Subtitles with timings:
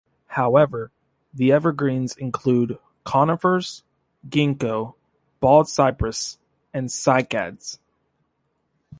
[0.29, 0.91] However,
[1.31, 3.83] the evergreens included conifers,
[4.27, 4.95] ginkgo,
[5.39, 6.39] bald cypress,
[6.73, 7.77] and cycads.